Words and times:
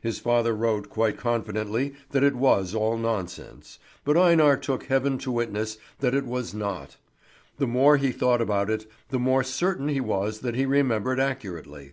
His 0.00 0.20
father 0.20 0.54
wrote 0.54 0.88
quite 0.88 1.16
confidently 1.16 1.94
that 2.10 2.22
it 2.22 2.36
was 2.36 2.76
all 2.76 2.96
nonsense; 2.96 3.80
but 4.04 4.16
Einar 4.16 4.56
took 4.56 4.84
heaven 4.84 5.18
to 5.18 5.32
witness 5.32 5.78
that 5.98 6.14
it 6.14 6.24
was 6.26 6.54
not. 6.54 6.96
The 7.58 7.66
more 7.66 7.96
he 7.96 8.12
thought 8.12 8.40
about 8.40 8.70
it, 8.70 8.88
the 9.08 9.18
more 9.18 9.42
certain 9.42 9.88
he 9.88 10.00
was 10.00 10.42
that 10.42 10.54
he 10.54 10.64
remembered 10.64 11.18
accurately. 11.18 11.92